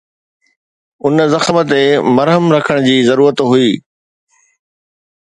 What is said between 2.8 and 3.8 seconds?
جي ضرورت هئي.